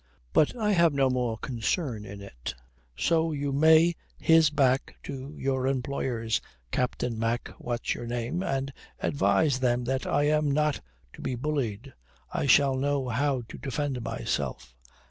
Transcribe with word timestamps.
But 0.33 0.55
I 0.57 0.71
have 0.71 0.95
no 0.95 1.11
more 1.11 1.37
concern 1.37 2.05
in 2.05 2.21
it. 2.21 2.55
So 2.95 3.31
you 3.31 3.51
may 3.53 3.93
his 4.17 4.49
back 4.49 4.95
to 5.03 5.31
your 5.37 5.67
employers, 5.67 6.41
Captain 6.71 7.19
Mac 7.19 7.49
what's 7.59 7.93
your 7.93 8.07
name, 8.07 8.41
and 8.41 8.73
advise 8.97 9.59
them 9.59 9.83
that 9.83 10.07
I 10.07 10.23
am 10.23 10.49
not 10.49 10.81
to 11.13 11.21
be 11.21 11.35
bullied. 11.35 11.93
I 12.31 12.47
shall 12.47 12.73
know 12.75 13.09
how 13.09 13.43
to 13.47 13.59
defend 13.59 14.01
myself." 14.01 14.75